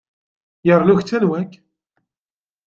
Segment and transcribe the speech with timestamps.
[0.67, 1.51] Yernu kečč anwa-k?